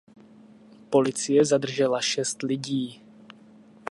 [0.89, 3.01] Policie zadržela šest lidí.